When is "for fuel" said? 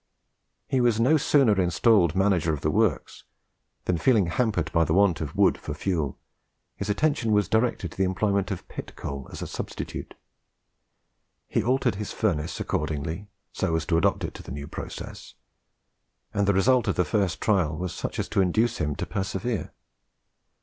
5.59-6.17